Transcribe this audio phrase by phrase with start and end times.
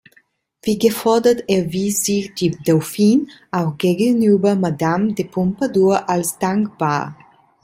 [0.63, 7.15] Wie gefordert erwies sich die Dauphine auch gegenüber Madame de Pompadour als dankbar.